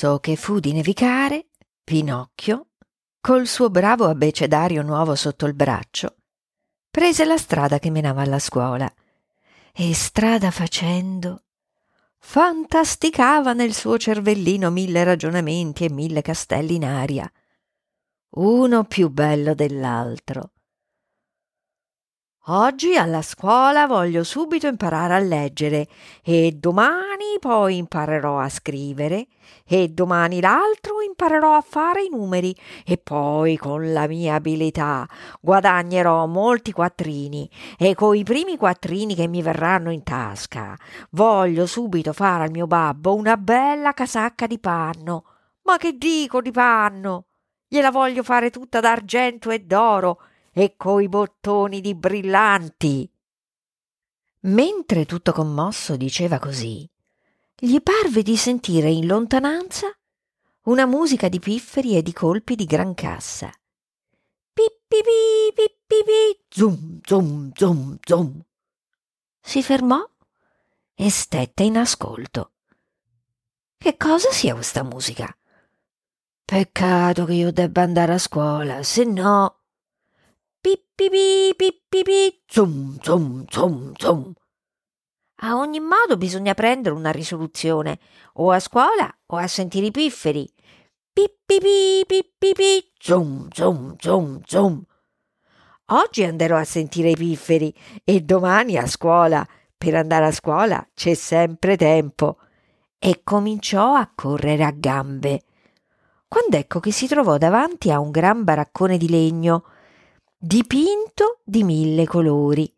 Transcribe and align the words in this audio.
Smesso 0.00 0.18
che 0.18 0.34
fu 0.34 0.60
di 0.60 0.72
nevicare, 0.72 1.48
Pinocchio, 1.84 2.68
col 3.20 3.46
suo 3.46 3.68
bravo 3.68 4.06
abbecedario 4.06 4.80
nuovo 4.80 5.14
sotto 5.14 5.44
il 5.44 5.52
braccio, 5.52 6.16
prese 6.90 7.26
la 7.26 7.36
strada 7.36 7.78
che 7.78 7.90
menava 7.90 8.22
alla 8.22 8.38
scuola 8.38 8.90
e 9.74 9.92
strada 9.92 10.50
facendo 10.50 11.42
fantasticava 12.16 13.52
nel 13.52 13.74
suo 13.74 13.98
cervellino 13.98 14.70
mille 14.70 15.04
ragionamenti 15.04 15.84
e 15.84 15.90
mille 15.90 16.22
castelli 16.22 16.76
in 16.76 16.86
aria, 16.86 17.30
uno 18.36 18.84
più 18.84 19.10
bello 19.10 19.52
dell'altro. 19.52 20.52
Oggi 22.52 22.96
alla 22.96 23.22
scuola 23.22 23.86
voglio 23.86 24.24
subito 24.24 24.66
imparare 24.66 25.14
a 25.14 25.20
leggere 25.20 25.86
e 26.20 26.50
domani 26.50 27.38
poi 27.38 27.76
imparerò 27.76 28.40
a 28.40 28.48
scrivere 28.48 29.28
e 29.64 29.86
domani 29.86 30.40
l'altro 30.40 31.00
imparerò 31.00 31.54
a 31.54 31.60
fare 31.60 32.02
i 32.02 32.08
numeri 32.10 32.52
e 32.84 32.98
poi 32.98 33.56
con 33.56 33.92
la 33.92 34.08
mia 34.08 34.34
abilità 34.34 35.06
guadagnerò 35.40 36.26
molti 36.26 36.72
quattrini 36.72 37.48
e 37.78 37.94
coi 37.94 38.24
primi 38.24 38.56
quattrini 38.56 39.14
che 39.14 39.28
mi 39.28 39.42
verranno 39.42 39.92
in 39.92 40.02
tasca 40.02 40.76
voglio 41.10 41.66
subito 41.66 42.12
fare 42.12 42.42
al 42.42 42.50
mio 42.50 42.66
babbo 42.66 43.14
una 43.14 43.36
bella 43.36 43.92
casacca 43.92 44.48
di 44.48 44.58
panno. 44.58 45.24
Ma 45.62 45.76
che 45.76 45.96
dico 45.96 46.40
di 46.40 46.50
panno? 46.50 47.26
Gliela 47.68 47.92
voglio 47.92 48.24
fare 48.24 48.50
tutta 48.50 48.80
d'argento 48.80 49.50
e 49.50 49.60
d'oro 49.60 50.22
e 50.60 50.76
coi 50.76 51.08
bottoni 51.08 51.80
di 51.80 51.94
brillanti. 51.94 53.10
Mentre 54.40 55.06
tutto 55.06 55.32
commosso 55.32 55.96
diceva 55.96 56.38
così, 56.38 56.86
gli 57.54 57.80
parve 57.80 58.22
di 58.22 58.36
sentire 58.36 58.90
in 58.90 59.06
lontananza 59.06 59.90
una 60.64 60.84
musica 60.84 61.30
di 61.30 61.38
pifferi 61.38 61.96
e 61.96 62.02
di 62.02 62.12
colpi 62.12 62.56
di 62.56 62.66
gran 62.66 62.92
cassa. 62.92 63.50
Pippipi, 64.52 65.52
pippipi, 65.54 66.44
zum, 66.48 67.00
zum, 67.04 67.52
zum, 67.54 67.98
zum. 68.02 68.44
Si 69.40 69.62
fermò 69.62 70.06
e 70.94 71.10
stette 71.10 71.62
in 71.62 71.78
ascolto. 71.78 72.52
Che 73.78 73.96
cosa 73.96 74.30
sia 74.30 74.52
questa 74.52 74.82
musica? 74.82 75.34
Peccato 76.44 77.24
che 77.24 77.32
io 77.32 77.50
debba 77.50 77.80
andare 77.80 78.12
a 78.12 78.18
scuola, 78.18 78.82
se 78.82 79.04
no 79.04 79.59
Pippipi, 80.62 81.54
pippipi, 81.56 82.42
zum, 82.46 82.98
zum, 83.00 83.46
zum, 83.48 83.94
zum. 83.96 84.34
A 85.42 85.56
ogni 85.56 85.80
modo 85.80 86.18
bisogna 86.18 86.52
prendere 86.52 86.94
una 86.94 87.10
risoluzione, 87.10 87.98
o 88.34 88.50
a 88.50 88.60
scuola 88.60 89.10
o 89.28 89.36
a 89.36 89.46
sentire 89.46 89.86
i 89.86 89.90
pifferi. 89.90 90.46
Pippipi, 91.14 92.04
pippipi, 92.06 92.92
zum, 92.98 93.48
zum, 93.50 93.96
zum, 93.96 94.42
zum. 94.44 94.84
Oggi 95.92 96.24
andrò 96.24 96.58
a 96.58 96.64
sentire 96.64 97.08
i 97.08 97.16
pifferi 97.16 97.74
e 98.04 98.20
domani 98.20 98.76
a 98.76 98.86
scuola. 98.86 99.46
Per 99.78 99.94
andare 99.94 100.26
a 100.26 100.32
scuola 100.32 100.86
c'è 100.92 101.14
sempre 101.14 101.78
tempo. 101.78 102.36
E 102.98 103.22
cominciò 103.24 103.94
a 103.94 104.12
correre 104.14 104.64
a 104.64 104.72
gambe. 104.72 105.42
Quando 106.28 106.58
ecco 106.58 106.80
che 106.80 106.92
si 106.92 107.06
trovò 107.06 107.38
davanti 107.38 107.90
a 107.90 107.98
un 107.98 108.10
gran 108.10 108.44
baraccone 108.44 108.98
di 108.98 109.08
legno 109.08 109.64
dipinto 110.42 111.40
di 111.44 111.62
mille 111.64 112.06
colori, 112.06 112.74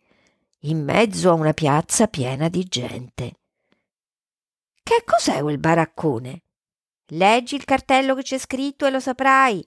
in 0.63 0.83
mezzo 0.83 1.31
a 1.31 1.35
una 1.35 1.53
piazza 1.53 2.09
piena 2.09 2.49
di 2.49 2.65
gente. 2.65 3.37
Che 4.83 5.05
cos'è 5.07 5.41
quel 5.43 5.59
baraccone? 5.59 6.43
Leggi 7.13 7.55
il 7.55 7.65
cartello 7.65 8.17
che 8.17 8.23
c'è 8.23 8.39
scritto 8.39 8.85
e 8.85 8.91
lo 8.91 8.99
saprai. 8.99 9.65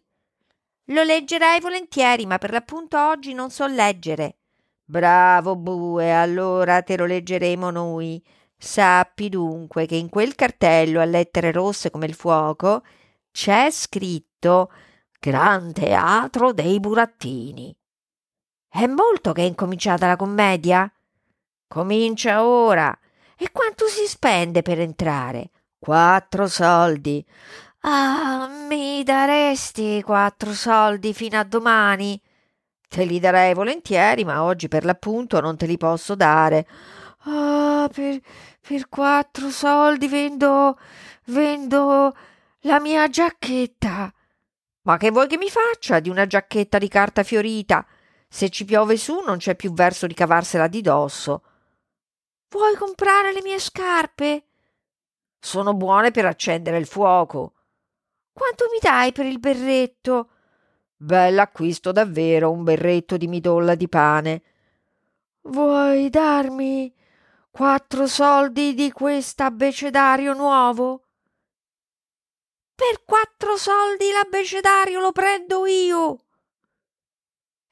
Lo 0.90 1.04
leggerei 1.04 1.62
volentieri, 1.62 2.26
ma 2.26 2.38
per 2.38 2.52
l'appunto 2.52 3.00
oggi 3.00 3.32
non 3.32 3.50
so 3.50 3.66
leggere. 3.66 4.40
Bravo 4.84 5.56
bue, 5.56 6.12
allora 6.12 6.82
te 6.82 6.98
lo 6.98 7.06
leggeremo 7.06 7.70
noi. 7.70 8.22
Sappi 8.58 9.30
dunque 9.30 9.86
che 9.86 9.96
in 9.96 10.10
quel 10.10 10.36
cartello 10.36 11.00
a 11.00 11.06
lettere 11.06 11.54
rosse 11.54 11.92
come 11.92 12.08
il 12.08 12.14
fuoco 12.14 12.84
c'è 13.32 13.72
scritto 13.72 14.70
Gran 15.18 15.72
Teatro 15.72 16.52
dei 16.52 16.82
Burattini. 16.82 17.74
È 18.78 18.88
molto 18.88 19.32
che 19.32 19.42
è 19.42 19.46
incominciata 19.46 20.06
la 20.06 20.18
commedia? 20.18 20.92
Comincia 21.66 22.44
ora. 22.44 22.94
E 23.38 23.50
quanto 23.54 23.88
si 23.88 24.06
spende 24.06 24.64
per 24.64 24.82
entrare? 24.82 25.50
Quattro 25.80 26.46
soldi. 26.48 27.26
Ah, 27.84 28.50
mi 28.68 29.02
daresti 29.04 30.02
quattro 30.04 30.52
soldi 30.52 31.14
fino 31.14 31.40
a 31.40 31.46
domani? 31.46 32.22
Te 32.90 33.06
li 33.06 33.18
darei 33.18 33.54
volentieri, 33.54 34.26
ma 34.26 34.44
oggi 34.44 34.68
per 34.68 34.84
l'appunto 34.84 35.40
non 35.40 35.56
te 35.56 35.68
li 35.68 35.78
posso 35.78 36.14
dare. 36.14 36.68
Ah, 37.20 37.90
per, 37.90 38.20
per 38.60 38.90
quattro 38.90 39.52
soldi 39.52 40.10
vendo. 40.10 40.78
vendo 41.28 42.14
la 42.64 42.82
mia 42.82 43.08
giacchetta. 43.08 44.14
Ma 44.82 44.98
che 44.98 45.12
vuoi 45.12 45.28
che 45.28 45.38
mi 45.38 45.50
faccia 45.50 46.02
di 46.02 46.10
una 46.10 46.28
giacchetta 46.28 46.78
di 46.78 46.90
carta 46.90 47.24
fiorita? 47.24 47.86
Se 48.28 48.50
ci 48.50 48.66
piove 48.66 48.98
su 48.98 49.22
non 49.26 49.38
c'è 49.38 49.56
più 49.56 49.72
verso 49.74 50.08
di 50.08 50.14
cavarsela 50.14 50.68
di 50.68 50.82
dosso. 50.82 51.44
Vuoi 52.50 52.76
comprare 52.76 53.34
le 53.34 53.42
mie 53.42 53.60
scarpe? 53.60 54.46
Sono 55.40 55.74
buone 55.74 56.12
per 56.12 56.26
accendere 56.26 56.78
il 56.78 56.88
fuoco. 56.88 57.54
Quanto 58.34 58.66
mi 58.72 58.80
dai 58.82 59.12
per 59.12 59.26
il 59.26 59.40
berretto? 59.40 60.30
Bell'acquisto 60.96 61.92
davvero, 61.92 62.52
un 62.52 62.64
berretto 62.64 63.18
di 63.18 63.28
midolla 63.28 63.76
di 63.76 63.88
pane. 63.88 64.44
Vuoi 65.42 66.10
darmi 66.10 66.94
quattro 67.52 68.08
soldi 68.08 68.74
di 68.74 68.92
quest'abbecedario 68.92 70.34
nuovo? 70.34 71.04
Per 72.74 73.04
quattro 73.06 73.56
soldi 73.56 74.12
l'abbecedario 74.12 75.00
lo 75.00 75.12
prendo 75.12 75.66
io 75.66 76.25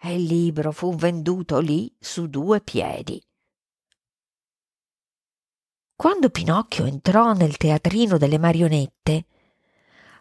e 0.05 0.15
il 0.15 0.23
libro 0.23 0.73
fu 0.73 0.93
venduto 0.95 1.59
lì 1.59 1.89
su 1.97 2.27
due 2.27 2.59
piedi. 2.59 3.23
Quando 5.95 6.29
Pinocchio 6.29 6.83
entrò 6.83 7.31
nel 7.31 7.55
teatrino 7.55 8.17
delle 8.17 8.37
marionette, 8.37 9.25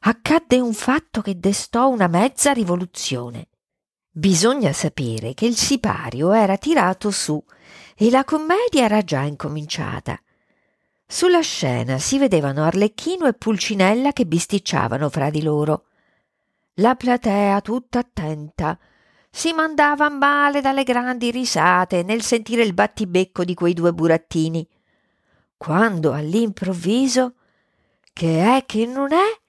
accadde 0.02 0.60
un 0.60 0.72
fatto 0.72 1.20
che 1.20 1.36
destò 1.36 1.88
una 1.88 2.06
mezza 2.06 2.52
rivoluzione. 2.52 3.48
Bisogna 4.08 4.72
sapere 4.72 5.34
che 5.34 5.46
il 5.46 5.56
sipario 5.56 6.30
era 6.32 6.56
tirato 6.56 7.10
su 7.10 7.42
e 7.96 8.08
la 8.08 8.22
commedia 8.22 8.84
era 8.84 9.02
già 9.02 9.22
incominciata. 9.22 10.16
Sulla 11.04 11.40
scena 11.40 11.98
si 11.98 12.18
vedevano 12.18 12.62
Arlecchino 12.62 13.26
e 13.26 13.32
Pulcinella 13.32 14.12
che 14.12 14.26
bisticciavano 14.26 15.08
fra 15.08 15.28
di 15.28 15.42
loro. 15.42 15.86
La 16.74 16.94
platea 16.94 17.60
tutta 17.60 17.98
attenta 17.98 18.78
si 19.34 19.54
mandava 19.54 20.10
male 20.10 20.60
dalle 20.60 20.84
grandi 20.84 21.30
risate 21.30 22.02
nel 22.02 22.22
sentire 22.22 22.62
il 22.62 22.74
battibecco 22.74 23.44
di 23.44 23.54
quei 23.54 23.72
due 23.72 23.94
burattini, 23.94 24.68
quando 25.56 26.12
all'improvviso, 26.12 27.34
che 28.12 28.56
è 28.56 28.66
che 28.66 28.84
non 28.84 29.12
è, 29.12 29.40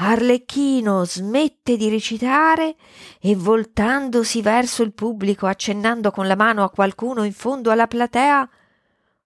Arlecchino 0.00 1.04
smette 1.04 1.76
di 1.76 1.88
recitare 1.88 2.76
e 3.18 3.34
voltandosi 3.34 4.40
verso 4.40 4.84
il 4.84 4.92
pubblico 4.92 5.46
accennando 5.46 6.12
con 6.12 6.28
la 6.28 6.36
mano 6.36 6.62
a 6.62 6.70
qualcuno 6.70 7.24
in 7.24 7.32
fondo 7.32 7.72
alla 7.72 7.88
platea, 7.88 8.48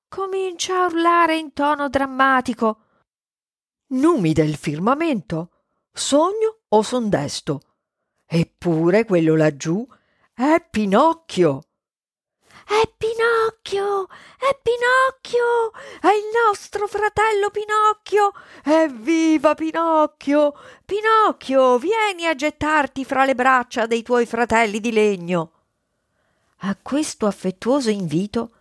comincia 0.09 0.81
a 0.81 0.87
urlare 0.87 1.37
in 1.37 1.53
tono 1.53 1.91
drammatico 1.91 2.79
Numi 3.89 4.33
del 4.33 4.57
firmamento, 4.57 5.51
sogno 5.93 6.61
o 6.69 6.81
son 6.81 7.11
desto? 7.11 7.61
Eppure 8.35 9.05
quello 9.05 9.37
laggiù 9.37 9.87
è 10.33 10.67
Pinocchio. 10.71 11.65
È 12.65 12.91
Pinocchio! 12.97 14.07
È 14.39 14.59
Pinocchio! 14.63 15.73
È 16.01 16.07
il 16.07 16.31
nostro 16.47 16.87
fratello 16.87 17.51
Pinocchio! 17.51 18.33
Evviva 18.65 19.53
Pinocchio! 19.53 20.55
Pinocchio, 20.87 21.77
vieni 21.77 22.27
a 22.27 22.35
gettarti 22.35 23.05
fra 23.05 23.27
le 23.27 23.35
braccia 23.35 23.85
dei 23.85 24.01
tuoi 24.01 24.25
fratelli 24.25 24.81
di 24.81 24.93
legno. 24.93 25.53
A 26.61 26.75
questo 26.81 27.27
affettuoso 27.27 27.91
invito 27.91 28.53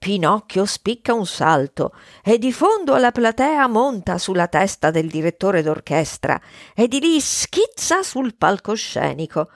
Pinocchio 0.00 0.64
spicca 0.64 1.12
un 1.12 1.26
salto 1.26 1.92
e 2.24 2.38
di 2.38 2.54
fondo 2.54 2.94
alla 2.94 3.12
platea 3.12 3.66
monta 3.66 4.16
sulla 4.16 4.48
testa 4.48 4.90
del 4.90 5.10
direttore 5.10 5.60
d'orchestra 5.60 6.40
e 6.74 6.88
di 6.88 7.00
lì 7.00 7.20
schizza 7.20 8.02
sul 8.02 8.34
palcoscenico. 8.34 9.50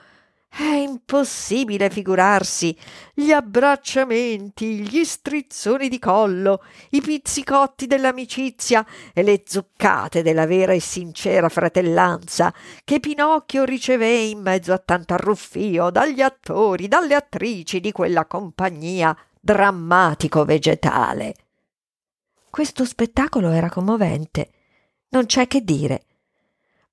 È 0.47 0.61
impossibile 0.61 1.89
figurarsi. 1.89 2.77
Gli 3.15 3.31
abbracciamenti, 3.31 4.81
gli 4.87 5.03
strizzoni 5.03 5.89
di 5.89 5.97
collo, 5.97 6.63
i 6.91 7.01
pizzicotti 7.01 7.87
dell'amicizia 7.87 8.85
e 9.15 9.23
le 9.23 9.41
zuccate 9.47 10.21
della 10.21 10.45
vera 10.45 10.73
e 10.73 10.79
sincera 10.79 11.49
fratellanza 11.49 12.53
che 12.83 12.99
Pinocchio 12.99 13.63
ricevé 13.63 14.13
in 14.13 14.41
mezzo 14.41 14.73
a 14.73 14.77
tanto 14.77 15.15
arruffio 15.15 15.89
dagli 15.89 16.21
attori, 16.21 16.87
dalle 16.87 17.15
attrici 17.15 17.79
di 17.79 17.91
quella 17.91 18.27
compagnia 18.27 19.17
drammatico 19.45 20.43
vegetale. 20.43 21.35
Questo 22.49 22.83
spettacolo 22.83 23.51
era 23.51 23.69
commovente, 23.69 24.49
non 25.09 25.27
c'è 25.27 25.45
che 25.45 25.63
dire 25.63 26.05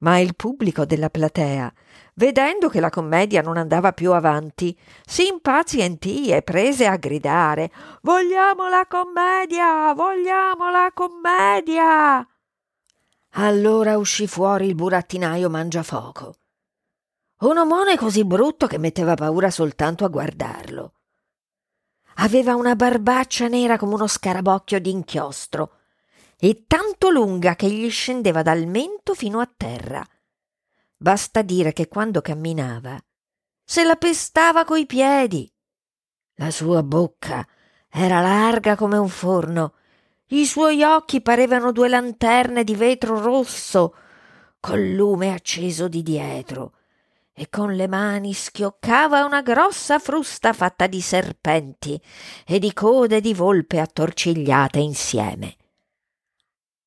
ma 0.02 0.18
il 0.18 0.34
pubblico 0.36 0.84
della 0.84 1.10
platea, 1.10 1.72
vedendo 2.14 2.68
che 2.68 2.80
la 2.80 2.90
commedia 2.90 3.40
non 3.40 3.56
andava 3.56 3.92
più 3.92 4.12
avanti, 4.12 4.76
si 5.06 5.28
impazientì 5.28 6.30
e 6.30 6.42
prese 6.42 6.86
a 6.86 6.96
gridare 6.96 7.70
Vogliamo 8.02 8.68
la 8.68 8.84
commedia! 8.88 9.94
Vogliamo 9.94 10.70
la 10.70 10.90
commedia! 10.92 12.26
Allora 13.34 13.96
uscì 13.96 14.26
fuori 14.26 14.66
il 14.66 14.74
burattinaio 14.74 15.48
mangiafoco. 15.48 16.34
Un 17.42 17.58
omone 17.58 17.96
così 17.96 18.24
brutto 18.24 18.66
che 18.66 18.78
metteva 18.78 19.14
paura 19.14 19.50
soltanto 19.50 20.04
a 20.04 20.08
guardarlo. 20.08 20.94
Aveva 22.16 22.54
una 22.54 22.76
barbaccia 22.76 23.48
nera 23.48 23.78
come 23.78 23.94
uno 23.94 24.06
scarabocchio 24.06 24.80
d'inchiostro 24.80 25.78
e 26.38 26.64
tanto 26.66 27.10
lunga 27.10 27.56
che 27.56 27.70
gli 27.70 27.90
scendeva 27.90 28.42
dal 28.42 28.66
mento 28.66 29.14
fino 29.14 29.40
a 29.40 29.50
terra. 29.54 30.06
Basta 30.96 31.42
dire 31.42 31.72
che 31.72 31.88
quando 31.88 32.20
camminava 32.20 32.98
se 33.64 33.84
la 33.84 33.96
pestava 33.96 34.64
coi 34.64 34.86
piedi. 34.86 35.50
La 36.34 36.50
sua 36.50 36.82
bocca 36.82 37.46
era 37.88 38.20
larga 38.20 38.76
come 38.76 38.98
un 38.98 39.08
forno, 39.08 39.74
i 40.28 40.44
suoi 40.44 40.82
occhi 40.82 41.20
parevano 41.20 41.72
due 41.72 41.88
lanterne 41.88 42.64
di 42.64 42.74
vetro 42.74 43.20
rosso, 43.20 43.94
col 44.60 44.90
lume 44.90 45.32
acceso 45.32 45.88
di 45.88 46.02
dietro, 46.02 46.72
e 47.34 47.48
con 47.48 47.74
le 47.74 47.88
mani 47.88 48.34
schioccava 48.34 49.24
una 49.24 49.40
grossa 49.40 49.98
frusta 49.98 50.52
fatta 50.52 50.86
di 50.86 51.00
serpenti 51.00 52.00
e 52.46 52.58
di 52.58 52.72
code 52.72 53.20
di 53.20 53.32
volpe 53.32 53.80
attorcigliate 53.80 54.78
insieme. 54.78 55.56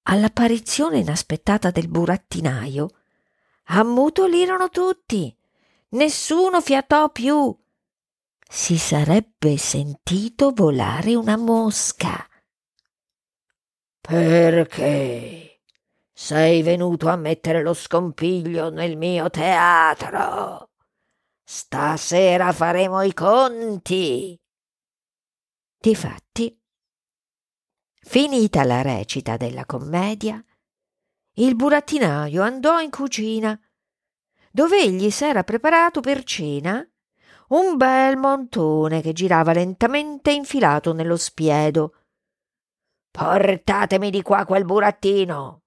All'apparizione 0.04 1.00
inaspettata 1.00 1.72
del 1.72 1.88
burattinaio, 1.88 2.90
ammutolirono 3.66 4.70
tutti. 4.70 5.36
Nessuno 5.90 6.62
fiatò 6.62 7.10
più. 7.10 7.58
Si 8.48 8.78
sarebbe 8.78 9.58
sentito 9.58 10.52
volare 10.52 11.16
una 11.16 11.38
mosca. 11.38 12.28
Perché 14.00 15.55
sei 16.18 16.62
venuto 16.62 17.10
a 17.10 17.18
mettere 17.18 17.62
lo 17.62 17.74
scompiglio 17.74 18.70
nel 18.70 18.96
mio 18.96 19.30
teatro? 19.30 20.70
Stasera 21.44 22.54
faremo 22.54 23.02
i 23.02 23.14
conti. 23.14 24.40
Difatti, 25.78 26.58
Finita 28.08 28.64
la 28.64 28.84
recita 28.84 29.36
della 29.36 29.66
commedia, 29.66 30.42
il 31.38 31.56
burattinaio 31.56 32.44
andò 32.44 32.80
in 32.80 32.92
cucina, 32.92 33.60
dove 34.52 34.78
egli 34.78 35.10
s'era 35.10 35.44
preparato 35.44 36.02
per 36.02 36.24
cena 36.24 36.88
un 37.48 37.76
bel 37.78 38.16
montone 38.16 39.02
che 39.02 39.12
girava 39.12 39.54
lentamente 39.54 40.32
infilato 40.32 40.94
nello 40.94 41.18
spiedo. 41.18 41.96
Portatemi 43.10 44.12
di 44.12 44.22
qua 44.22 44.46
quel 44.46 44.66
burattino. 44.66 45.65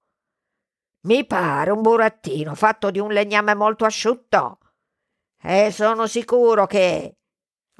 Mi 1.01 1.25
pare 1.25 1.71
un 1.71 1.81
burattino 1.81 2.55
fatto 2.55 2.91
di 2.91 2.99
un 2.99 3.11
legname 3.11 3.53
molto 3.55 3.85
asciutto 3.85 4.59
e 5.41 5.71
sono 5.71 6.07
sicuro 6.07 6.65
che 6.65 7.17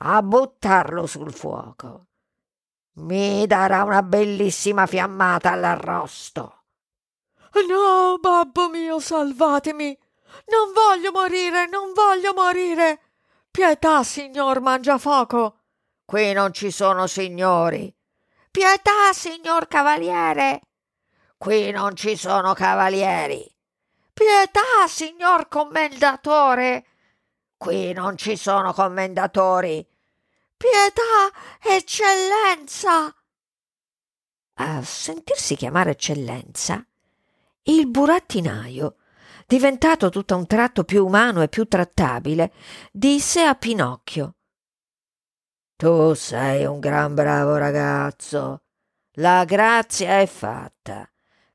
a 0.02 0.22
buttarlo 0.22 1.06
sul 1.06 1.34
fuoco 1.34 2.08
mi 3.00 3.46
darà 3.48 3.84
una 3.84 4.04
bellissima 4.04 4.86
fiammata 4.86 5.52
all'arrosto. 5.52 6.64
No, 7.68 8.18
babbo 8.20 8.70
mio, 8.70 9.00
salvatemi. 9.00 9.98
Non 10.48 10.74
voglio 10.74 11.12
morire, 11.12 11.68
non 11.68 11.94
voglio 11.94 12.34
morire. 12.34 13.00
Pietà, 13.50 14.04
signor 14.04 14.60
Mangiafoco. 14.60 15.60
Qui 16.06 16.34
non 16.34 16.54
ci 16.54 16.72
sono 16.72 17.08
signori. 17.08 17.94
Pietà, 18.52 19.12
signor 19.14 19.68
cavaliere. 19.68 20.62
Qui 21.40 21.72
non 21.72 21.96
ci 21.96 22.18
sono 22.18 22.54
cavalieri. 22.54 23.50
Pietà, 24.12 24.86
signor 24.90 25.48
commendatore. 25.48 26.86
Qui 27.56 27.94
non 27.94 28.18
ci 28.18 28.36
sono 28.36 28.74
commendatori. 28.74 29.88
Pietà, 30.58 31.32
eccellenza! 31.62 33.16
A 34.56 34.84
sentirsi 34.84 35.56
chiamare 35.56 35.92
eccellenza, 35.92 36.86
il 37.64 37.88
burattinaio, 37.88 38.98
diventato 39.48 40.10
tutto 40.10 40.34
a 40.34 40.38
un 40.38 40.46
tratto 40.46 40.84
più 40.84 41.06
umano 41.06 41.42
e 41.42 41.48
più 41.48 41.66
trattabile, 41.70 42.52
disse 42.92 43.44
a 43.44 43.56
Pinocchio 43.56 44.36
Tu 45.78 46.14
sei 46.16 46.66
un 46.66 46.82
gran 46.82 47.14
bravo 47.14 47.56
ragazzo. 47.56 48.64
La 49.14 49.46
grazia 49.46 50.20
è 50.20 50.26
fatta. 50.26 51.10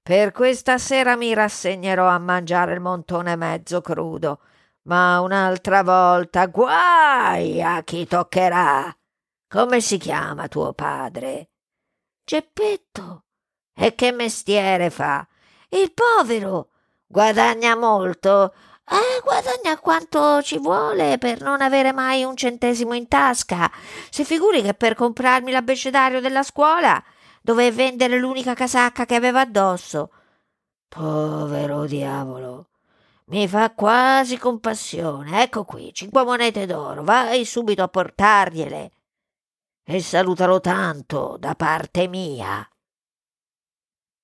Per 0.04 0.32
questa 0.32 0.78
sera 0.78 1.16
mi 1.16 1.34
rassegnerò 1.34 2.06
a 2.06 2.18
mangiare 2.18 2.74
il 2.74 2.80
montone 2.80 3.34
mezzo 3.36 3.80
crudo 3.80 4.38
ma 4.84 5.20
un'altra 5.20 5.82
volta 5.82 6.46
guai 6.46 7.62
a 7.62 7.82
chi 7.82 8.06
toccherà. 8.06 8.94
Come 9.48 9.80
si 9.80 9.98
chiama 9.98 10.48
tuo 10.48 10.72
padre? 10.72 11.50
Geppetto. 12.24 13.24
E 13.74 13.94
che 13.94 14.12
mestiere 14.12 14.90
fa? 14.90 15.26
Il 15.70 15.92
povero. 15.92 16.70
Guadagna 17.06 17.76
molto? 17.76 18.54
Eh, 18.86 19.20
guadagna 19.22 19.78
quanto 19.78 20.42
ci 20.42 20.58
vuole 20.58 21.16
per 21.18 21.40
non 21.40 21.62
avere 21.62 21.92
mai 21.92 22.24
un 22.24 22.36
centesimo 22.36 22.92
in 22.94 23.08
tasca. 23.08 23.70
Si 24.10 24.24
figuri 24.24 24.62
che 24.62 24.74
per 24.74 24.94
comprarmi 24.94 25.50
l'abbecedario 25.50 26.20
della 26.20 26.42
scuola 26.42 27.02
dové 27.44 27.70
vendere 27.70 28.18
l'unica 28.18 28.54
casacca 28.54 29.04
che 29.04 29.14
aveva 29.14 29.40
addosso. 29.40 30.10
Povero 30.88 31.84
diavolo. 31.84 32.68
Mi 33.26 33.46
fa 33.46 33.70
quasi 33.72 34.38
compassione. 34.38 35.42
Ecco 35.42 35.64
qui, 35.64 35.92
cinque 35.92 36.24
monete 36.24 36.64
d'oro. 36.64 37.04
Vai 37.04 37.44
subito 37.44 37.82
a 37.82 37.88
portargliele. 37.88 38.90
E 39.84 40.00
salutalo 40.00 40.60
tanto 40.60 41.36
da 41.38 41.54
parte 41.54 42.08
mia. 42.08 42.66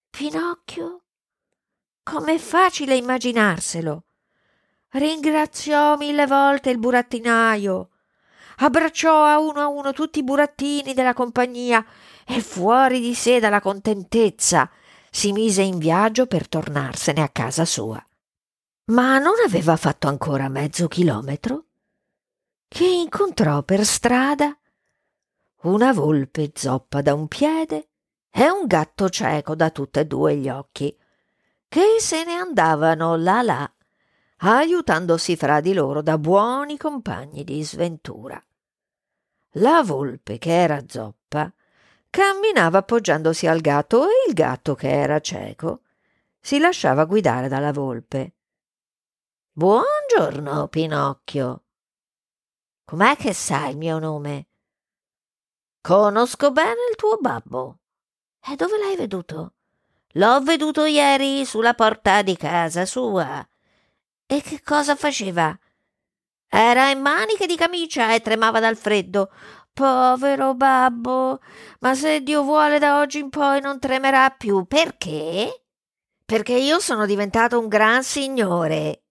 Pinocchio, 0.09 1.03
com'è 2.03 2.39
facile 2.39 2.97
immaginarselo. 2.97 4.05
Ringraziò 4.93 5.99
mille 5.99 6.27
volte 6.27 6.71
il 6.71 6.79
burattinaio, 6.79 7.91
abbracciò 8.57 9.25
a 9.25 9.39
uno 9.39 9.61
a 9.61 9.69
uno 9.69 9.93
tutti 9.93 10.21
i 10.21 10.25
burattini 10.25 10.95
della 10.95 11.12
compagnia 11.15 11.85
e 12.27 12.41
fuori 12.41 13.00
di 13.00 13.15
sé 13.15 13.41
dalla 13.41 13.61
contentezza 13.61 14.71
si 15.11 15.33
mise 15.33 15.62
in 15.62 15.79
viaggio 15.79 16.27
per 16.27 16.49
tornarsene 16.49 17.23
a 17.23 17.29
casa 17.29 17.65
sua. 17.65 18.05
Ma 18.87 19.19
non 19.19 19.35
aveva 19.45 19.77
fatto 19.77 20.09
ancora 20.09 20.49
mezzo 20.49 20.89
chilometro 20.89 21.65
che 22.69 22.87
incontrò 22.87 23.62
per 23.62 23.85
strada 23.85 24.57
una 25.62 25.93
volpe 25.93 26.53
zoppa 26.55 27.03
da 27.03 27.15
un 27.15 27.27
piede 27.27 27.89
e 28.31 28.49
un 28.49 28.67
gatto 28.67 29.09
cieco 29.09 29.55
da 29.55 29.71
tutti 29.71 29.99
e 29.99 30.07
due 30.07 30.37
gli 30.37 30.49
occhi, 30.49 30.97
che 31.69 31.97
se 31.99 32.25
ne 32.25 32.35
andavano 32.35 33.17
là 33.17 33.43
là, 33.43 33.73
aiutandosi 34.39 35.37
fra 35.37 35.61
di 35.61 35.75
loro 35.75 36.00
da 36.00 36.17
buoni 36.17 36.79
compagni 36.79 37.45
di 37.45 37.62
sventura. 37.62 38.43
La 39.55 39.83
volpe, 39.83 40.39
che 40.39 40.53
era 40.53 40.83
zoppa, 40.87 41.53
camminava 42.11 42.79
appoggiandosi 42.79 43.47
al 43.47 43.61
gatto 43.61 44.07
e 44.07 44.29
il 44.29 44.35
gatto, 44.35 44.75
che 44.75 44.90
era 44.90 45.21
cieco, 45.21 45.83
si 46.40 46.59
lasciava 46.59 47.05
guidare 47.05 47.49
dalla 47.49 47.73
volpe. 47.73 48.35
Buongiorno, 49.52 50.69
Pinocchio. 50.69 51.64
Com'è 52.85 53.17
che 53.17 53.33
sai 53.33 53.71
il 53.71 53.76
mio 53.76 53.99
nome? 53.99 54.49
Conosco 55.81 56.50
bene 56.50 56.88
il 56.90 56.97
tuo 56.97 57.17
babbo. 57.19 57.79
E 58.45 58.57
dove 58.57 58.79
l'hai 58.79 58.97
veduto? 58.97 59.55
L'ho 60.14 60.40
veduto 60.40 60.85
ieri 60.85 61.45
sulla 61.45 61.75
porta 61.75 62.23
di 62.23 62.37
casa 62.37 62.85
sua. 62.85 63.47
E 64.26 64.43
che 64.43 64.61
cosa 64.62 64.97
faceva? 64.97 65.57
Era 66.49 66.90
in 66.90 67.00
maniche 67.00 67.47
di 67.47 67.57
camicia 67.57 68.12
e 68.12 68.21
tremava 68.21 68.59
dal 68.59 68.76
freddo. 68.76 69.31
Povero 69.81 70.55
babbo, 70.55 71.41
ma 71.79 71.95
se 71.95 72.21
Dio 72.21 72.43
vuole 72.43 72.79
da 72.79 73.01
oggi 73.01 73.19
in 73.19 73.31
poi 73.31 73.63
non 73.63 73.79
tremerà 73.79 74.29
più. 74.29 74.67
Perché? 74.67 75.63
Perché 76.23 76.53
io 76.53 76.81
sono 76.81 77.07
diventato 77.07 77.59
un 77.59 77.67
gran 77.67 78.03
signore. 78.03 79.05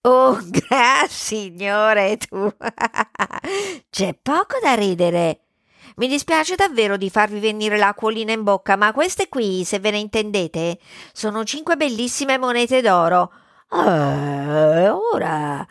Oh, 0.00 0.36
gran 0.50 1.06
signore 1.06 2.16
tu! 2.16 2.52
C'è 3.88 4.18
poco 4.20 4.58
da 4.60 4.74
ridere. 4.74 5.42
Mi 5.94 6.08
dispiace 6.08 6.56
davvero 6.56 6.96
di 6.96 7.08
farvi 7.08 7.38
venire 7.38 7.76
l'acquolina 7.76 8.32
in 8.32 8.42
bocca, 8.42 8.74
ma 8.74 8.92
queste 8.92 9.28
qui, 9.28 9.62
se 9.62 9.78
ve 9.78 9.92
ne 9.92 9.98
intendete, 9.98 10.80
sono 11.12 11.44
cinque 11.44 11.76
bellissime 11.76 12.36
monete 12.36 12.80
d'oro. 12.80 13.30
Eh, 13.70 14.88
ora, 14.88 15.64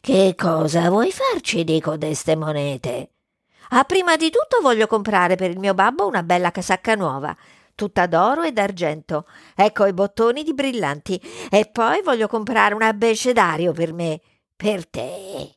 che 0.00 0.34
cosa 0.38 0.88
vuoi 0.90 1.10
farci 1.10 1.64
di 1.64 1.80
codeste 1.80 2.36
monete? 2.36 3.10
Ah, 3.72 3.84
prima 3.84 4.16
di 4.16 4.30
tutto 4.30 4.60
voglio 4.60 4.88
comprare 4.88 5.36
per 5.36 5.50
il 5.50 5.58
mio 5.60 5.74
babbo 5.74 6.06
una 6.06 6.24
bella 6.24 6.50
casacca 6.50 6.96
nuova, 6.96 7.36
tutta 7.76 8.06
d'oro 8.06 8.42
e 8.42 8.50
d'argento, 8.50 9.26
ecco 9.54 9.86
i 9.86 9.92
bottoni 9.92 10.42
di 10.42 10.54
brillanti, 10.54 11.20
e 11.48 11.68
poi 11.70 12.02
voglio 12.02 12.26
comprare 12.26 12.74
un 12.74 12.82
abbecedario 12.82 13.70
per 13.70 13.92
me, 13.92 14.20
per 14.56 14.88
te. 14.88 15.54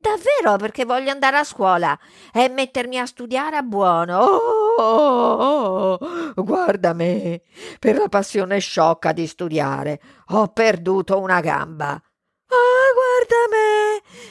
Davvero, 0.00 0.56
perché 0.58 0.84
voglio 0.84 1.10
andare 1.10 1.36
a 1.38 1.44
scuola 1.44 1.96
e 2.32 2.48
mettermi 2.48 2.98
a 2.98 3.06
studiare 3.06 3.56
a 3.56 3.62
buono. 3.62 4.18
Oh, 4.18 4.82
oh, 4.82 5.98
oh, 6.00 6.42
guarda 6.42 6.92
me, 6.92 7.42
per 7.78 7.96
la 7.98 8.08
passione 8.08 8.58
sciocca 8.58 9.12
di 9.12 9.26
studiare, 9.28 10.00
ho 10.30 10.48
perduto 10.48 11.20
una 11.20 11.40
gamba. 11.40 11.90
Ah, 11.90 12.88
guarda 12.94 13.46
me, 13.50 13.57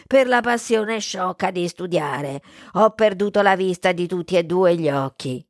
per 0.07 0.27
la 0.27 0.41
passione 0.41 0.99
sciocca 0.99 1.51
di 1.51 1.67
studiare, 1.67 2.41
ho 2.73 2.91
perduto 2.91 3.41
la 3.41 3.55
vista 3.55 3.91
di 3.91 4.07
tutti 4.07 4.37
e 4.37 4.43
due 4.43 4.75
gli 4.75 4.89
occhi. 4.89 5.45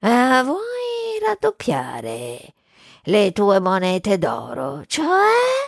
Ah, 0.00 0.42
vuoi 0.44 1.18
raddoppiare 1.20 2.54
le 3.02 3.32
tue 3.32 3.58
monete 3.58 4.16
d'oro, 4.16 4.84
cioè? 4.86 5.66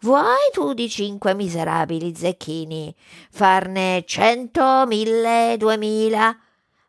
Vuoi 0.00 0.50
tu 0.52 0.72
di 0.72 0.88
cinque 0.88 1.34
miserabili 1.34 2.14
zecchini 2.14 2.92
farne 3.30 4.02
cento, 4.04 4.84
mille, 4.86 5.56
duemila? 5.58 6.36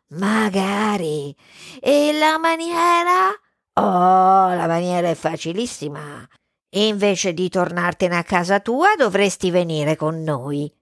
Magari. 0.08 1.34
E 1.80 2.12
la 2.12 2.38
maniera? 2.38 3.28
Oh, 3.74 4.54
la 4.54 4.66
maniera 4.66 5.08
è 5.08 5.14
facilissima. 5.14 6.26
Invece 6.76 7.34
di 7.34 7.48
tornartene 7.48 8.16
a 8.16 8.24
casa 8.24 8.58
tua 8.58 8.96
dovresti 8.96 9.50
venire 9.52 9.94
con 9.94 10.22
noi. 10.22 10.72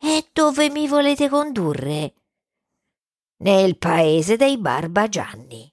E 0.00 0.28
dove 0.32 0.70
mi 0.70 0.88
volete 0.88 1.28
condurre? 1.28 2.14
Nel 3.36 3.78
paese 3.78 4.36
dei 4.36 4.58
Barbagianni. 4.58 5.72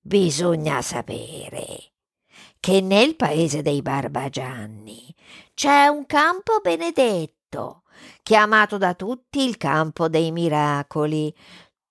Bisogna 0.00 0.80
sapere 0.80 1.92
che 2.58 2.80
nel 2.80 3.16
paese 3.16 3.60
dei 3.60 3.82
Barbagianni 3.82 5.14
c'è 5.52 5.88
un 5.88 6.06
campo 6.06 6.60
benedetto, 6.62 7.82
chiamato 8.22 8.78
da 8.78 8.94
tutti 8.94 9.44
il 9.44 9.58
campo 9.58 10.08
dei 10.08 10.32
miracoli. 10.32 11.34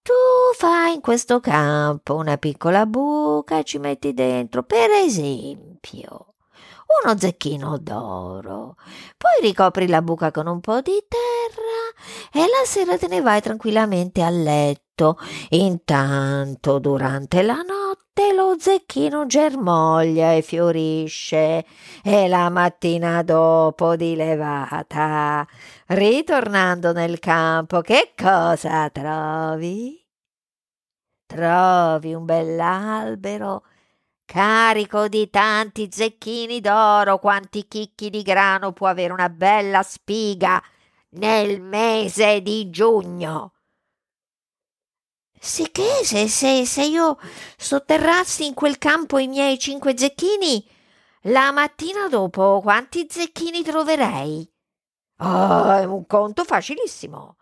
Tu 0.02 0.12
fai 0.58 0.96
in 0.96 1.02
questo 1.02 1.40
campo 1.40 2.16
una 2.16 2.38
piccola 2.38 2.88
buca 2.88 3.60
e 3.60 3.64
ci 3.64 3.78
metti 3.78 4.14
dentro, 4.14 4.64
per 4.64 4.90
esempio, 4.90 6.31
uno 7.04 7.18
zecchino 7.18 7.78
d'oro. 7.78 8.76
Poi 9.18 9.32
ricopri 9.42 9.88
la 9.88 10.02
buca 10.02 10.32
con 10.32 10.48
un 10.48 10.60
po' 10.60 10.82
di 10.82 11.04
terra 11.08 11.92
e 12.32 12.40
la 12.48 12.66
sera 12.66 12.98
te 12.98 13.08
ne 13.08 13.22
vai 13.22 13.42
tranquillamente 13.42 14.22
a 14.22 14.30
letto. 14.30 15.18
Intanto, 15.50 16.80
durante 16.80 17.42
la 17.42 17.62
notte, 17.62 18.34
lo 18.34 18.56
zecchino 18.60 19.26
germoglia 19.26 20.34
e 20.34 20.42
fiorisce 20.42 21.66
e 22.04 22.28
la 22.28 22.50
mattina 22.50 23.24
dopo 23.24 23.96
di 23.96 24.16
levata, 24.16 25.48
ritornando 25.88 26.92
nel 26.92 27.20
campo, 27.20 27.82
che 27.82 28.14
cosa 28.16 28.90
trovi? 28.90 30.00
Trovi 31.26 32.14
un 32.14 32.26
bell'albero 32.26 33.64
carico 34.32 35.10
di 35.10 35.30
tanti 35.30 35.90
zecchini 35.92 36.62
d'oro, 36.62 37.20
quanti 37.20 37.68
chicchi 37.68 38.10
di 38.10 38.22
grano 38.22 38.72
può 38.72 38.88
avere 38.88 39.12
una 39.12 39.28
bella 39.28 39.84
spiga 39.84 40.64
nel 41.16 41.60
mese 41.60 42.42
di 42.42 42.70
giugno. 42.70 43.56
Sicché 45.38 46.06
se, 46.06 46.30
se, 46.30 46.66
se 46.66 46.84
io 46.86 47.18
sotterrassi 47.58 48.46
in 48.46 48.54
quel 48.54 48.78
campo 48.78 49.18
i 49.18 49.28
miei 49.28 49.60
cinque 49.60 49.98
zecchini, 49.98 50.66
la 51.24 51.52
mattina 51.52 52.08
dopo 52.08 52.62
quanti 52.62 53.08
zecchini 53.10 53.64
troverei? 53.64 54.50
Oh, 55.18 55.74
è 55.74 55.84
un 55.84 56.06
conto 56.06 56.46
facilissimo. 56.46 57.36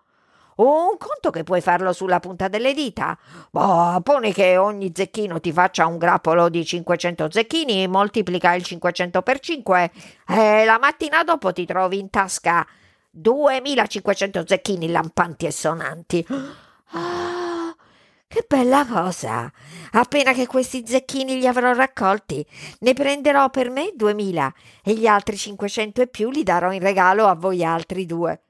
Un 0.60 0.98
conto 0.98 1.30
che 1.30 1.44
puoi 1.44 1.62
farlo 1.62 1.94
sulla 1.94 2.20
punta 2.20 2.50
delle 2.50 2.74
dita. 2.74 3.18
Boh, 3.50 4.02
poni 4.04 4.34
che 4.34 4.58
ogni 4.58 4.92
zecchino 4.94 5.40
ti 5.40 5.54
faccia 5.54 5.86
un 5.86 5.98
grappolo 5.98 6.50
di 6.50 6.66
500 6.66 7.32
zecchini, 7.32 7.88
moltiplica 7.88 8.54
il 8.56 8.64
500 8.64 9.22
per 9.22 9.40
5 9.40 9.92
e 10.28 10.66
la 10.66 10.78
mattina 10.78 11.24
dopo 11.24 11.54
ti 11.54 11.66
trovi 11.66 12.00
in 12.00 12.10
tasca 12.10 12.68
2500 13.10 14.44
zecchini 14.46 14.92
lampanti 14.92 15.46
e 15.46 15.52
sonanti. 15.52 16.28
Ah, 16.92 17.74
che 18.28 18.46
bella 18.46 18.86
cosa! 18.86 19.50
Appena 19.92 20.34
che 20.34 20.46
questi 20.46 20.84
zecchini 20.86 21.40
li 21.40 21.48
avrò 21.48 21.72
raccolti, 21.72 22.46
ne 22.80 22.94
prenderò 22.94 23.50
per 23.50 23.70
me 23.70 23.92
duemila 23.96 24.54
e 24.84 24.94
gli 24.94 25.08
altri 25.08 25.38
cinquecento 25.38 26.02
e 26.02 26.08
più 26.08 26.30
li 26.30 26.44
darò 26.44 26.74
in 26.74 26.82
regalo 26.82 27.28
a 27.28 27.36
voi 27.36 27.64
altri 27.64 28.06
due. 28.06 28.42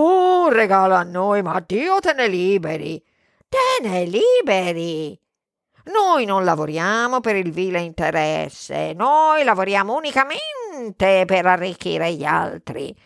Un 0.00 0.50
regalo 0.50 0.94
a 0.94 1.02
noi, 1.02 1.42
ma 1.42 1.58
Dio 1.58 1.98
te 1.98 2.12
ne 2.12 2.28
liberi! 2.28 3.04
Te 3.48 3.88
ne 3.88 4.04
liberi! 4.04 5.20
Noi 5.86 6.24
non 6.24 6.44
lavoriamo 6.44 7.18
per 7.18 7.34
il 7.34 7.50
vile 7.50 7.80
interesse, 7.80 8.92
noi 8.92 9.42
lavoriamo 9.42 9.96
unicamente 9.96 11.24
per 11.26 11.46
arricchire 11.46 12.12
gli 12.14 12.22
altri. 12.22 12.96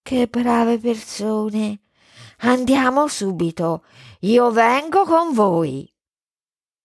Che 0.00 0.28
brave 0.28 0.78
persone! 0.78 1.80
Andiamo 2.42 3.08
subito 3.08 3.82
io 4.20 4.52
vengo 4.52 5.04
con 5.06 5.32
voi. 5.32 5.92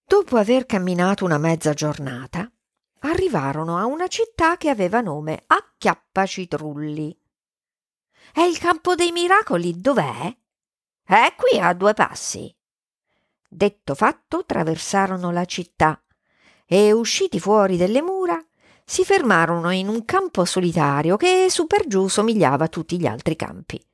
Dopo 0.04 0.38
aver 0.38 0.66
camminato 0.66 1.26
una 1.26 1.38
mezza 1.38 1.74
giornata, 1.74 2.52
arrivarono 3.02 3.78
a 3.78 3.86
una 3.86 4.08
città 4.08 4.58
che 4.58 4.70
aveva 4.70 5.02
nome 5.02 5.44
Acchiappacitrulli. 5.46 7.23
È 8.32 8.42
il 8.42 8.58
campo 8.60 8.96
dei 8.96 9.12
miracoli, 9.12 9.80
dov'è? 9.80 10.36
È 11.04 11.34
qui 11.36 11.60
a 11.60 11.74
due 11.74 11.94
passi. 11.94 12.56
Detto 13.48 13.96
fatto, 13.96 14.46
traversarono 14.46 15.32
la 15.32 15.46
città 15.46 16.02
e, 16.66 16.92
usciti 16.92 17.40
fuori 17.40 17.78
delle 17.78 18.02
mura, 18.02 18.44
si 18.86 19.04
fermarono 19.04 19.72
in 19.72 19.88
un 19.88 20.06
campo 20.06 20.46
solitario 20.46 21.18
che 21.18 21.48
su 21.50 21.68
per 21.68 21.88
giù 21.88 22.08
somigliava 22.08 22.66
a 22.66 22.70
tutti 22.70 23.00
gli 23.00 23.06
altri 23.06 23.36
campi. 23.36 23.86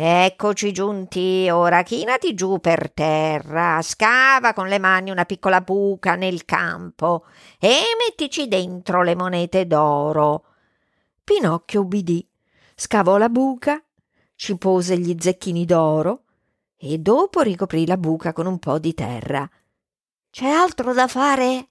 Eccoci 0.00 0.72
giunti, 0.72 1.48
ora 1.50 1.82
chinati 1.82 2.34
giù 2.34 2.60
per 2.60 2.92
terra, 2.92 3.82
scava 3.82 4.52
con 4.52 4.68
le 4.68 4.78
mani 4.78 5.10
una 5.10 5.24
piccola 5.24 5.60
buca 5.60 6.14
nel 6.14 6.44
campo 6.44 7.24
e 7.58 7.80
mettici 8.06 8.46
dentro 8.46 9.02
le 9.02 9.16
monete 9.16 9.66
d'oro. 9.66 10.44
Pinocchio 11.24 11.80
ubbidì, 11.80 12.27
scavò 12.80 13.16
la 13.16 13.28
buca, 13.28 13.82
ci 14.36 14.56
pose 14.56 14.96
gli 14.96 15.16
zecchini 15.18 15.64
d'oro 15.64 16.22
e 16.76 16.98
dopo 16.98 17.40
ricoprì 17.40 17.84
la 17.84 17.96
buca 17.96 18.32
con 18.32 18.46
un 18.46 18.60
po' 18.60 18.78
di 18.78 18.94
terra. 18.94 19.50
C'è 20.30 20.46
altro 20.46 20.92
da 20.94 21.08
fare? 21.08 21.70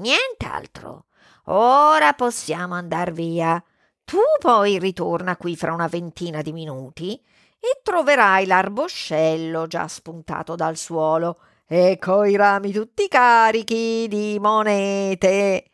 Nient'altro. 0.00 1.06
Ora 1.44 2.12
possiamo 2.14 2.74
andar 2.74 3.12
via. 3.12 3.62
Tu 4.04 4.18
poi 4.40 4.80
ritorna 4.80 5.36
qui 5.36 5.54
fra 5.54 5.72
una 5.72 5.86
ventina 5.86 6.42
di 6.42 6.52
minuti 6.52 7.14
e 7.60 7.80
troverai 7.84 8.46
l'arboscello 8.46 9.68
già 9.68 9.86
spuntato 9.86 10.56
dal 10.56 10.76
suolo 10.76 11.38
e 11.68 11.98
coi 12.00 12.34
rami 12.34 12.72
tutti 12.72 13.06
carichi 13.06 14.08
di 14.08 14.38
monete. 14.40 15.70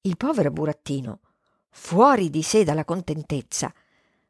Il 0.00 0.16
povero 0.16 0.50
burattino, 0.50 1.20
fuori 1.70 2.30
di 2.30 2.42
sé 2.42 2.64
dalla 2.64 2.84
contentezza, 2.84 3.72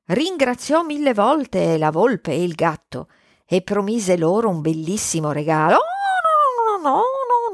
ringraziò 0.06 0.82
mille 0.82 1.14
volte 1.14 1.78
la 1.78 1.90
volpe 1.90 2.32
e 2.32 2.42
il 2.42 2.54
gatto 2.54 3.09
e 3.47 3.62
promise 3.62 4.16
loro 4.16 4.49
un 4.49 4.61
bellissimo 4.61 5.32
regalo. 5.32 5.76
Oh, 5.76 6.78
no, 6.78 6.82
no, 6.82 6.90
no, 6.90 7.02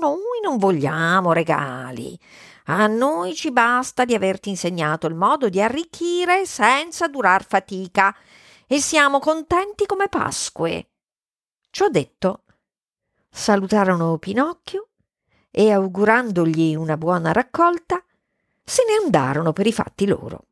no, 0.00 0.09
noi 0.09 0.40
non 0.43 0.59
vogliamo 0.59 1.33
regali. 1.33 2.19
A 2.69 2.87
noi 2.87 3.35
ci 3.35 3.52
basta 3.52 4.05
di 4.05 4.14
averti 4.14 4.49
insegnato 4.49 5.07
il 5.07 5.14
modo 5.14 5.49
di 5.49 5.61
arricchire 5.61 6.47
senza 6.47 7.07
durar 7.07 7.45
fatica 7.47 8.14
e 8.66 8.81
siamo 8.81 9.21
contenti 9.21 9.87
come 9.87 10.09
Pasque. 10.09 10.90
Ciò 11.71 11.88
detto, 11.88 12.43
salutarono 13.31 14.19
Pinocchio 14.19 14.88
e 15.50 15.71
augurandogli 15.71 16.75
una 16.75 16.97
buona 16.97 17.33
raccolta, 17.33 18.02
se 18.68 18.82
ne 18.85 19.04
andarono 19.04 19.52
per 19.52 19.66
i 19.68 19.73
fatti 19.73 20.06
loro. 20.06 20.49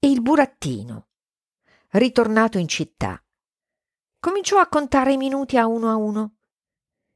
Il 0.00 0.20
burattino, 0.20 1.08
ritornato 1.92 2.58
in 2.58 2.68
città, 2.68 3.20
cominciò 4.20 4.58
a 4.58 4.68
contare 4.68 5.14
i 5.14 5.16
minuti 5.16 5.56
a 5.56 5.66
uno 5.66 5.88
a 5.88 5.96
uno 5.96 6.36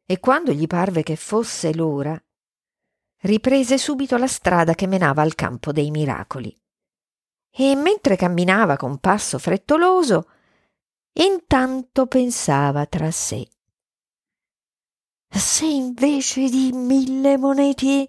e 0.07 0.19
quando 0.19 0.53
gli 0.53 0.67
parve 0.67 1.03
che 1.03 1.15
fosse 1.15 1.75
l'ora, 1.75 2.21
riprese 3.21 3.77
subito 3.77 4.17
la 4.17 4.27
strada 4.27 4.75
che 4.75 4.87
menava 4.87 5.21
al 5.21 5.35
campo 5.35 5.73
dei 5.73 5.91
miracoli 5.91 6.57
e 7.51 7.75
mentre 7.75 8.17
camminava 8.17 8.79
con 8.79 8.99
passo 8.99 9.39
frettoloso, 9.39 10.31
intanto 11.13 12.07
pensava 12.07 12.87
tra 12.87 13.11
sé. 13.11 13.47
Se 15.35 15.65
invece 15.65 16.49
di 16.51 16.71
mille 16.73 17.39
moneti 17.39 18.09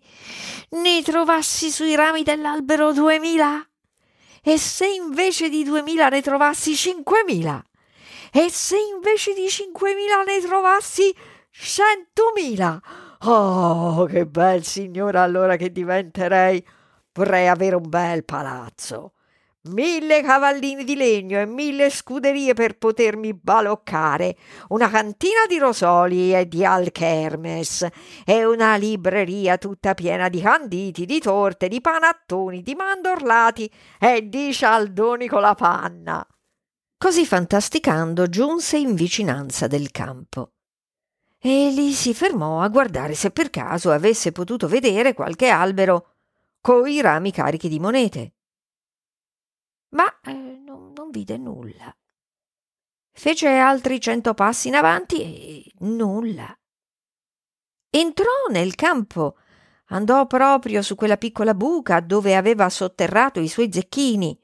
ne 0.72 1.02
trovassi 1.02 1.72
sui 1.72 1.96
rami 1.96 2.24
dell'albero 2.24 2.92
duemila, 2.92 3.66
e 4.42 4.58
se 4.58 4.88
invece 4.88 5.48
di 5.50 5.64
duemila 5.64 6.10
ne 6.10 6.22
trovassi 6.22 6.76
cinquemila, 6.76 7.64
e 8.32 8.50
se 8.50 8.78
invece 8.78 9.34
di 9.34 9.48
cinquemila 9.48 10.24
ne 10.24 10.42
trovassi 10.42 11.16
centomila, 11.50 12.82
oh, 13.22 14.06
che 14.06 14.26
bel 14.26 14.64
signore 14.66 15.20
allora 15.20 15.56
che 15.56 15.72
diventerei! 15.72 16.66
Vorrei 17.14 17.48
avere 17.48 17.76
un 17.76 17.88
bel 17.88 18.26
palazzo 18.26 19.13
mille 19.70 20.22
cavallini 20.22 20.84
di 20.84 20.96
legno 20.96 21.40
e 21.40 21.46
mille 21.46 21.90
scuderie 21.90 22.54
per 22.54 22.78
potermi 22.78 23.34
baloccare, 23.34 24.36
una 24.70 24.90
cantina 24.90 25.46
di 25.48 25.58
rosoli 25.58 26.36
e 26.36 26.48
di 26.48 26.66
alchermes 26.66 27.88
e 28.26 28.44
una 28.46 28.76
libreria 28.76 29.58
tutta 29.58 29.94
piena 29.94 30.28
di 30.28 30.42
canditi, 30.42 31.06
di 31.06 31.20
torte, 31.20 31.70
di 31.70 31.80
panattoni, 31.80 32.62
di 32.62 32.76
mandorlati 32.76 33.72
e 34.00 34.28
di 34.28 34.52
cialdoni 34.52 35.28
con 35.28 35.42
la 35.42 35.56
panna. 35.56 36.28
Così 36.98 37.26
fantasticando 37.26 38.28
giunse 38.28 38.78
in 38.78 38.96
vicinanza 38.96 39.68
del 39.68 39.92
campo. 39.92 40.52
E 41.40 41.72
lì 41.72 41.92
si 41.92 42.14
fermò 42.14 42.62
a 42.62 42.70
guardare 42.70 43.14
se 43.16 43.32
per 43.32 43.50
caso 43.50 43.92
avesse 43.92 44.32
potuto 44.32 44.68
vedere 44.68 45.14
qualche 45.14 45.48
albero 45.48 46.16
coi 46.62 47.02
rami 47.02 47.32
carichi 47.32 47.68
di 47.68 47.80
monete 47.80 48.34
ma 49.94 50.20
eh, 50.22 50.34
non, 50.34 50.92
non 50.94 51.10
vide 51.10 51.38
nulla. 51.38 51.96
Fece 53.12 53.48
altri 53.48 54.00
cento 54.00 54.34
passi 54.34 54.68
in 54.68 54.76
avanti 54.76 55.22
e 55.22 55.72
nulla. 55.80 56.56
Entrò 57.90 58.32
nel 58.50 58.74
campo, 58.76 59.38
andò 59.88 60.26
proprio 60.26 60.82
su 60.82 60.96
quella 60.96 61.18
piccola 61.18 61.54
buca 61.54 62.00
dove 62.00 62.36
aveva 62.36 62.70
sotterrato 62.70 63.40
i 63.40 63.48
suoi 63.48 63.72
zecchini. 63.72 64.40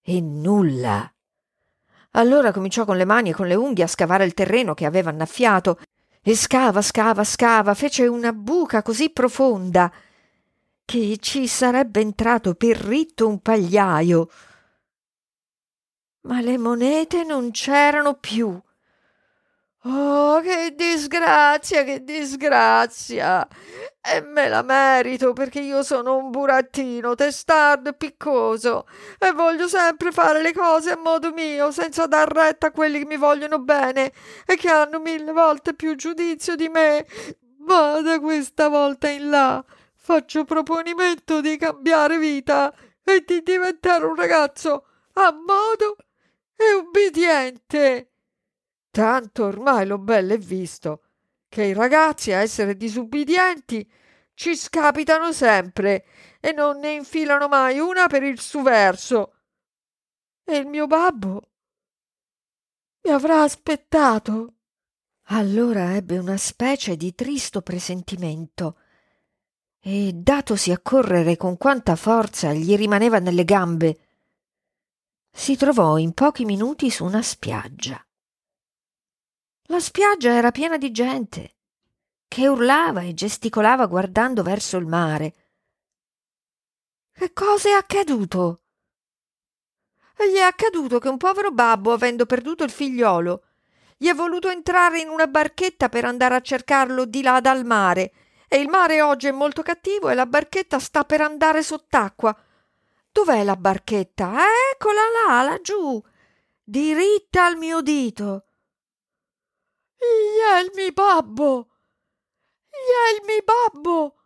E 0.00 0.20
nulla. 0.20 1.12
Allora 2.12 2.52
cominciò 2.52 2.84
con 2.84 2.96
le 2.96 3.04
mani 3.04 3.30
e 3.30 3.34
con 3.34 3.48
le 3.48 3.54
unghie 3.54 3.84
a 3.84 3.88
scavare 3.88 4.24
il 4.24 4.34
terreno 4.34 4.74
che 4.74 4.84
aveva 4.84 5.10
annaffiato, 5.10 5.80
e 6.22 6.36
scava, 6.36 6.80
scava, 6.82 7.24
scava, 7.24 7.74
fece 7.74 8.06
una 8.06 8.32
buca 8.32 8.82
così 8.82 9.10
profonda 9.10 9.92
che 10.92 11.16
ci 11.20 11.46
sarebbe 11.46 12.00
entrato 12.00 12.52
per 12.52 12.76
ritto 12.76 13.26
un 13.26 13.40
pagliaio. 13.40 14.28
Ma 16.26 16.42
le 16.42 16.58
monete 16.58 17.24
non 17.24 17.50
c'erano 17.50 18.12
più. 18.12 18.60
Oh, 19.84 20.40
che 20.42 20.74
disgrazia, 20.76 21.82
che 21.82 22.04
disgrazia! 22.04 23.48
E 24.02 24.20
me 24.20 24.48
la 24.50 24.60
merito 24.60 25.32
perché 25.32 25.60
io 25.60 25.82
sono 25.82 26.18
un 26.18 26.30
burattino 26.30 27.14
testardo 27.14 27.88
e 27.88 27.94
piccoso 27.94 28.86
e 29.18 29.32
voglio 29.32 29.68
sempre 29.68 30.12
fare 30.12 30.42
le 30.42 30.52
cose 30.52 30.90
a 30.90 30.98
modo 30.98 31.32
mio, 31.32 31.70
senza 31.70 32.06
dar 32.06 32.30
retta 32.30 32.66
a 32.66 32.70
quelli 32.70 32.98
che 32.98 33.06
mi 33.06 33.16
vogliono 33.16 33.60
bene 33.60 34.12
e 34.44 34.56
che 34.56 34.68
hanno 34.68 35.00
mille 35.00 35.32
volte 35.32 35.72
più 35.72 35.94
giudizio 35.94 36.54
di 36.54 36.68
me. 36.68 37.06
Ma 37.60 37.98
da 38.02 38.20
questa 38.20 38.68
volta 38.68 39.08
in 39.08 39.30
là 39.30 39.64
faccio 40.02 40.44
proponimento 40.44 41.40
di 41.40 41.56
cambiare 41.56 42.18
vita 42.18 42.74
e 43.04 43.22
di 43.24 43.40
diventare 43.40 44.04
un 44.04 44.16
ragazzo 44.16 44.86
a 45.12 45.32
modo 45.32 45.96
e 46.56 46.74
ubbidiente. 46.74 48.12
Tanto 48.90 49.44
ormai 49.44 49.86
l'ho 49.86 49.98
bello 49.98 50.34
e 50.34 50.38
visto 50.38 51.04
che 51.48 51.64
i 51.64 51.72
ragazzi 51.72 52.32
a 52.32 52.40
essere 52.40 52.76
disubbidienti 52.76 53.88
ci 54.34 54.56
scapitano 54.56 55.32
sempre 55.32 56.04
e 56.40 56.50
non 56.52 56.78
ne 56.78 56.94
infilano 56.94 57.46
mai 57.46 57.78
una 57.78 58.08
per 58.08 58.24
il 58.24 58.40
su 58.40 58.60
verso. 58.60 59.34
E 60.44 60.56
il 60.56 60.66
mio 60.66 60.88
babbo 60.88 61.50
mi 63.02 63.12
avrà 63.12 63.42
aspettato. 63.42 64.54
Allora 65.26 65.94
ebbe 65.94 66.18
una 66.18 66.36
specie 66.36 66.96
di 66.96 67.14
tristo 67.14 67.62
presentimento 67.62 68.78
e 69.84 70.12
datosi 70.14 70.70
a 70.70 70.78
correre 70.78 71.36
con 71.36 71.56
quanta 71.56 71.96
forza 71.96 72.52
gli 72.52 72.76
rimaneva 72.76 73.18
nelle 73.18 73.44
gambe, 73.44 73.98
si 75.28 75.56
trovò 75.56 75.96
in 75.96 76.12
pochi 76.12 76.44
minuti 76.44 76.88
su 76.88 77.04
una 77.04 77.22
spiaggia. 77.22 78.04
La 79.64 79.80
spiaggia 79.80 80.30
era 80.30 80.52
piena 80.52 80.78
di 80.78 80.92
gente 80.92 81.56
che 82.28 82.46
urlava 82.46 83.00
e 83.00 83.12
gesticolava 83.12 83.86
guardando 83.86 84.42
verso 84.42 84.76
il 84.76 84.86
mare. 84.86 85.34
Che 87.12 87.32
cosa 87.32 87.70
è 87.70 87.72
accaduto? 87.72 88.60
Gli 90.16 90.36
è 90.36 90.42
accaduto 90.42 91.00
che 91.00 91.08
un 91.08 91.16
povero 91.16 91.50
babbo, 91.50 91.92
avendo 91.92 92.24
perduto 92.24 92.62
il 92.62 92.70
figliolo, 92.70 93.44
gli 93.96 94.06
è 94.06 94.14
voluto 94.14 94.48
entrare 94.48 95.00
in 95.00 95.08
una 95.08 95.26
barchetta 95.26 95.88
per 95.88 96.04
andare 96.04 96.36
a 96.36 96.40
cercarlo 96.40 97.04
di 97.04 97.22
là 97.22 97.40
dal 97.40 97.64
mare 97.64 98.12
e 98.52 98.58
il 98.58 98.68
mare 98.68 99.00
oggi 99.00 99.28
è 99.28 99.30
molto 99.30 99.62
cattivo 99.62 100.10
e 100.10 100.14
la 100.14 100.26
barchetta 100.26 100.78
sta 100.78 101.04
per 101.04 101.22
andare 101.22 101.62
sott'acqua. 101.62 102.38
Dov'è 103.10 103.44
la 103.44 103.56
barchetta? 103.56 104.34
Eccola 104.70 105.00
là, 105.26 105.42
laggiù, 105.42 105.98
diritta 106.62 107.46
al 107.46 107.56
mio 107.56 107.80
dito. 107.80 108.44
Gli 109.96 110.92
babbo! 110.92 111.70
Gli 112.68 113.42
babbo! 113.42 114.16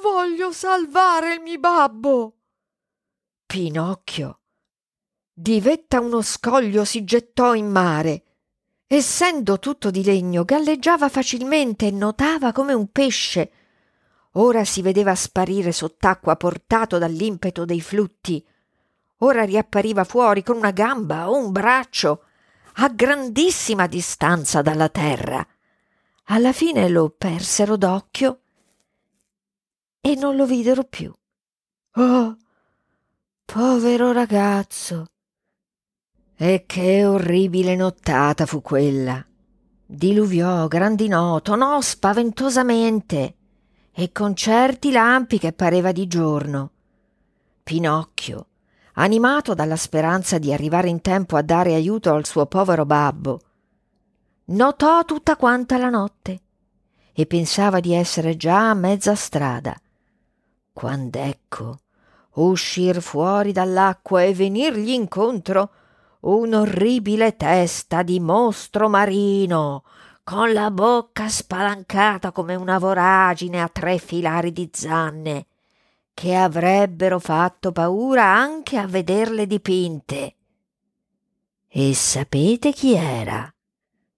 Voglio 0.00 0.50
salvare 0.50 1.34
il 1.34 1.40
mio 1.42 1.58
babbo! 1.58 2.38
Pinocchio, 3.44 4.40
di 5.34 5.60
vetta 5.60 6.00
uno 6.00 6.22
scoglio 6.22 6.86
si 6.86 7.04
gettò 7.04 7.52
in 7.52 7.68
mare 7.68 8.33
essendo 8.86 9.58
tutto 9.58 9.90
di 9.90 10.04
legno, 10.04 10.44
galleggiava 10.44 11.08
facilmente 11.08 11.86
e 11.86 11.90
nuotava 11.90 12.52
come 12.52 12.72
un 12.72 12.90
pesce. 12.90 13.50
Ora 14.32 14.64
si 14.64 14.82
vedeva 14.82 15.14
sparire 15.14 15.72
sott'acqua 15.72 16.36
portato 16.36 16.98
dall'impeto 16.98 17.64
dei 17.64 17.80
flutti, 17.80 18.44
ora 19.18 19.44
riappariva 19.44 20.04
fuori 20.04 20.42
con 20.42 20.56
una 20.56 20.72
gamba 20.72 21.30
o 21.30 21.36
un 21.36 21.52
braccio, 21.52 22.24
a 22.74 22.88
grandissima 22.88 23.86
distanza 23.86 24.60
dalla 24.60 24.88
terra. 24.88 25.46
Alla 26.24 26.52
fine 26.52 26.88
lo 26.88 27.10
persero 27.10 27.76
d'occhio 27.76 28.40
e 30.00 30.14
non 30.16 30.36
lo 30.36 30.46
videro 30.46 30.84
più. 30.84 31.12
Oh, 31.96 32.36
povero 33.44 34.12
ragazzo! 34.12 35.13
E 36.36 36.64
che 36.66 37.06
orribile 37.06 37.76
nottata 37.76 38.44
fu 38.44 38.60
quella. 38.60 39.24
Diluviò, 39.86 40.66
grandinò, 40.66 41.40
tonò 41.40 41.80
spaventosamente 41.80 43.34
e 43.92 44.10
con 44.10 44.34
certi 44.34 44.90
lampi 44.90 45.38
che 45.38 45.52
pareva 45.52 45.92
di 45.92 46.08
giorno. 46.08 46.70
Pinocchio, 47.62 48.46
animato 48.94 49.54
dalla 49.54 49.76
speranza 49.76 50.38
di 50.38 50.52
arrivare 50.52 50.88
in 50.88 51.00
tempo 51.00 51.36
a 51.36 51.42
dare 51.42 51.74
aiuto 51.74 52.12
al 52.12 52.26
suo 52.26 52.46
povero 52.46 52.84
babbo, 52.84 53.40
notò 54.46 55.04
tutta 55.04 55.36
quanta 55.36 55.78
la 55.78 55.88
notte 55.88 56.40
e 57.12 57.26
pensava 57.26 57.78
di 57.78 57.94
essere 57.94 58.36
già 58.36 58.70
a 58.70 58.74
mezza 58.74 59.14
strada, 59.14 59.80
quand'ecco 60.72 61.78
uscir 62.34 63.00
fuori 63.00 63.52
dall'acqua 63.52 64.24
e 64.24 64.34
venirgli 64.34 64.90
incontro 64.90 65.70
un'orribile 66.24 67.36
testa 67.36 68.02
di 68.02 68.20
mostro 68.20 68.88
marino, 68.88 69.84
con 70.22 70.52
la 70.52 70.70
bocca 70.70 71.28
spalancata 71.28 72.32
come 72.32 72.54
una 72.54 72.78
voragine 72.78 73.60
a 73.60 73.68
tre 73.68 73.98
filari 73.98 74.52
di 74.52 74.68
zanne, 74.72 75.46
che 76.14 76.34
avrebbero 76.34 77.18
fatto 77.18 77.72
paura 77.72 78.24
anche 78.24 78.78
a 78.78 78.86
vederle 78.86 79.46
dipinte. 79.46 80.36
E 81.68 81.94
sapete 81.94 82.72
chi 82.72 82.94
era 82.94 83.52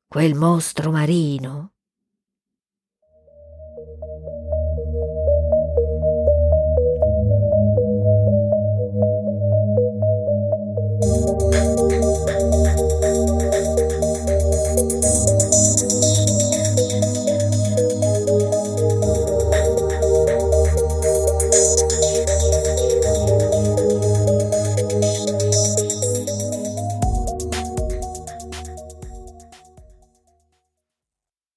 quel 0.06 0.34
mostro 0.34 0.90
marino? 0.90 1.72